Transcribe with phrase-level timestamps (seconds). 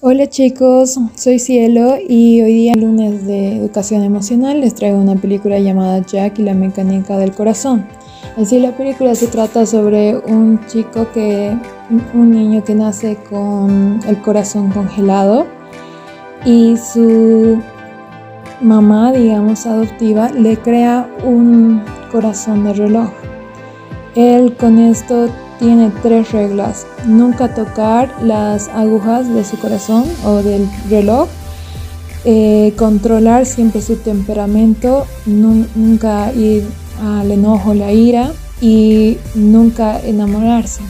[0.00, 5.58] Hola chicos, soy Cielo y hoy día lunes de educación emocional les traigo una película
[5.58, 7.84] llamada Jack y la mecánica del corazón.
[8.36, 11.52] Así la película se trata sobre un chico que,
[12.14, 15.48] un niño que nace con el corazón congelado
[16.44, 17.60] y su
[18.60, 23.10] mamá, digamos adoptiva, le crea un corazón de reloj.
[24.14, 26.86] Él con esto tiene tres reglas.
[27.06, 31.28] Nunca tocar las agujas de su corazón o del reloj.
[32.24, 35.06] Eh, controlar siempre su temperamento.
[35.26, 36.66] nunca ir
[37.02, 38.32] al enojo, la ira.
[38.60, 40.80] Y nunca enamorarse.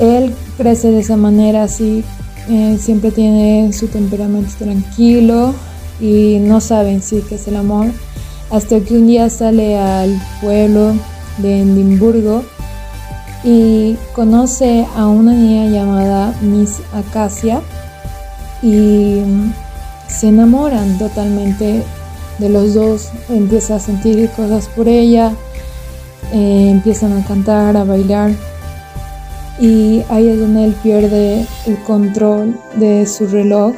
[0.00, 2.04] Él crece de esa manera así.
[2.48, 5.54] Eh, siempre tiene su temperamento tranquilo
[6.00, 7.86] y no sabe en sí qué es el amor.
[8.50, 10.94] Hasta que un día sale al pueblo
[11.38, 12.42] de Edimburgo
[13.44, 17.60] y conoce a una niña llamada Miss Acacia
[18.62, 19.22] y
[20.08, 21.84] se enamoran totalmente
[22.38, 25.32] de los dos, empieza a sentir cosas por ella,
[26.32, 28.32] eh, empiezan a cantar, a bailar
[29.60, 33.74] y ahí es donde él pierde el control de su reloj,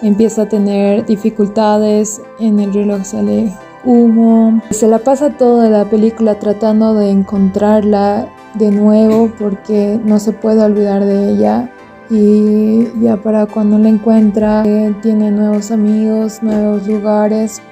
[0.00, 3.52] empieza a tener dificultades, en el reloj sale
[3.84, 10.32] humo, se la pasa toda la película tratando de encontrarla de nuevo porque no se
[10.32, 11.70] puede olvidar de ella
[12.10, 17.62] y ya para cuando la encuentra eh, tiene nuevos amigos, nuevos lugares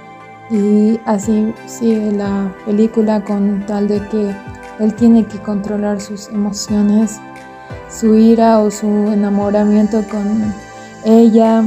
[0.51, 4.35] y así sigue la película con tal de que
[4.79, 7.21] él tiene que controlar sus emociones,
[7.91, 10.55] su ira o su enamoramiento con
[11.05, 11.63] ella.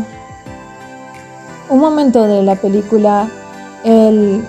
[1.70, 3.30] Un momento de la película
[3.84, 4.44] él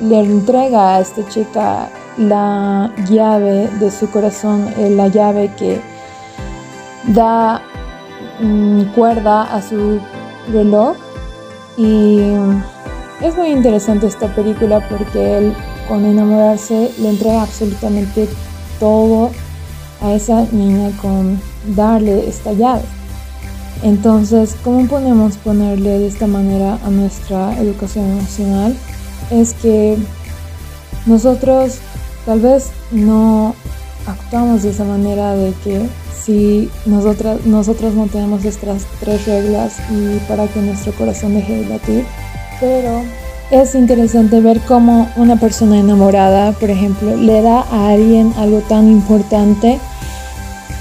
[0.00, 5.80] le entrega a esta chica la llave de su corazón, eh, la llave que
[7.08, 7.60] da
[8.40, 10.00] mm, cuerda a su
[10.52, 10.96] reloj.
[11.76, 12.20] Y
[13.20, 15.54] es muy interesante esta película porque él
[15.88, 18.28] con enamorarse le entrega absolutamente
[18.78, 19.30] todo
[20.00, 21.40] a esa niña con
[21.74, 22.82] darle esta llave.
[23.82, 28.76] Entonces, ¿cómo podemos ponerle de esta manera a nuestra educación emocional?
[29.30, 29.96] Es que
[31.06, 31.80] nosotros
[32.26, 33.54] Tal vez no
[34.06, 35.82] actuamos de esa manera de que
[36.24, 42.04] si nosotros no tenemos estas tres reglas y para que nuestro corazón deje de latir,
[42.60, 43.02] pero
[43.50, 48.90] es interesante ver cómo una persona enamorada, por ejemplo, le da a alguien algo tan
[48.90, 49.78] importante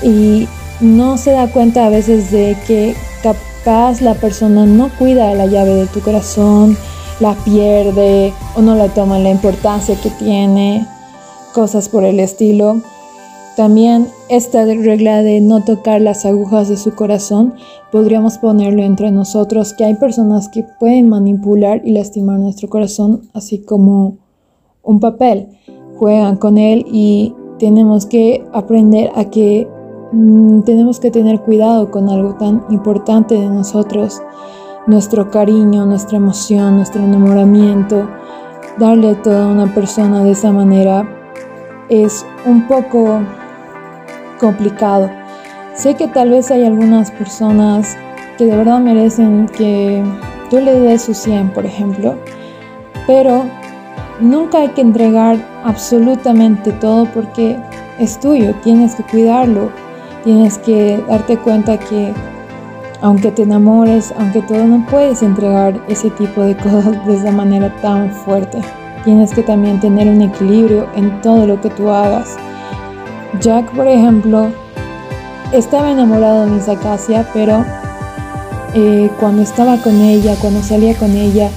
[0.02, 0.48] y
[0.80, 5.74] no se da cuenta a veces de que capaz la persona no cuida la llave
[5.74, 6.78] de tu corazón,
[7.20, 10.88] la pierde o no le toma la importancia que tiene
[11.54, 12.82] cosas por el estilo.
[13.56, 17.54] También esta regla de no tocar las agujas de su corazón,
[17.92, 23.60] podríamos ponerlo entre nosotros, que hay personas que pueden manipular y lastimar nuestro corazón, así
[23.60, 24.18] como
[24.82, 25.50] un papel.
[25.98, 29.68] Juegan con él y tenemos que aprender a que
[30.12, 34.20] mm, tenemos que tener cuidado con algo tan importante de nosotros,
[34.86, 38.10] nuestro cariño, nuestra emoción, nuestro enamoramiento.
[38.78, 41.08] Darle a toda una persona de esa manera
[41.90, 43.22] es un poco
[44.40, 45.10] complicado.
[45.76, 47.96] Sé que tal vez hay algunas personas
[48.38, 50.04] que de verdad merecen que
[50.50, 52.16] tú le des su 100, por ejemplo,
[53.08, 53.46] pero
[54.20, 57.58] nunca hay que entregar absolutamente todo porque
[58.00, 59.70] es tuyo, tienes que cuidarlo,
[60.24, 62.14] tienes que darte cuenta que
[63.04, 67.70] aunque te enamores, aunque todo, no puedes entregar ese tipo de cosas de esa manera
[67.82, 68.60] tan fuerte.
[69.04, 72.38] Tienes que también tener un equilibrio en todo lo que tú hagas.
[73.42, 74.48] Jack, por ejemplo,
[75.52, 77.66] estaba enamorado de Miss Acacia, pero
[78.74, 81.50] eh, cuando estaba con ella, cuando salía con ella,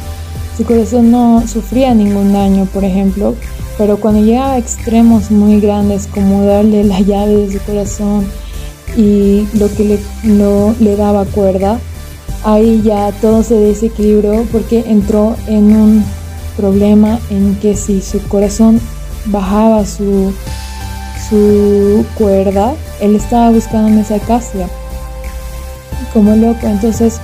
[0.57, 3.37] su corazón no sufría ningún daño, por ejemplo.
[3.79, 8.27] Pero cuando llegaba a extremos muy grandes, como darle la llave de su corazón
[8.97, 11.79] y lo que le, le daba cuerda,
[12.45, 16.05] ahí ya todo se desequilibró porque entró en un
[16.57, 18.81] problema en que si su corazón
[19.27, 20.33] bajaba su,
[21.29, 24.69] su cuerda, él estaba buscando esa acacia
[26.13, 26.67] como loco.
[26.67, 27.21] Entonces,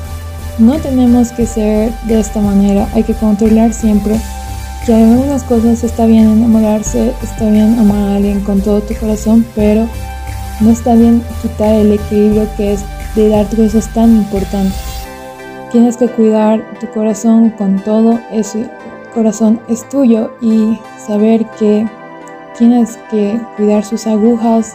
[0.59, 4.21] no tenemos que ser de esta manera, hay que controlar siempre
[4.85, 8.95] que hay algunas cosas está bien enamorarse, está bien amar a alguien con todo tu
[8.95, 9.87] corazón, pero
[10.63, 14.75] no está bien quitar el equilibrio que es de dar cosas tan importantes.
[15.71, 18.59] Tienes que cuidar tu corazón con todo eso
[19.13, 21.87] corazón es tuyo y saber que
[22.57, 24.75] tienes que cuidar sus agujas,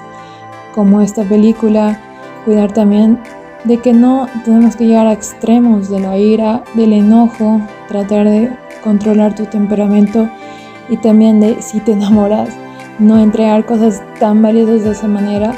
[0.74, 2.00] como esta película,
[2.46, 3.20] cuidar también
[3.64, 8.52] de que no tenemos que llegar a extremos de la ira, del enojo, tratar de
[8.84, 10.30] controlar tu temperamento
[10.90, 12.50] y también de si te enamoras,
[13.00, 15.54] no entregar cosas tan valiosas de esa manera,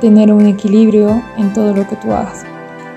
[0.00, 2.44] tener un equilibrio en todo lo que tú hagas.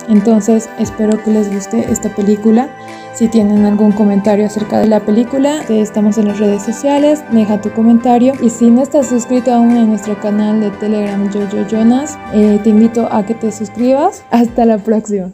[0.08, 2.70] Entonces espero que les guste esta película.
[3.14, 7.72] Si tienen algún comentario acerca de la película, estamos en las redes sociales, deja tu
[7.72, 8.34] comentario.
[8.42, 12.70] Y si no estás suscrito aún a nuestro canal de Telegram Jojo Jonas, eh, te
[12.70, 14.24] invito a que te suscribas.
[14.32, 15.32] Hasta la próxima.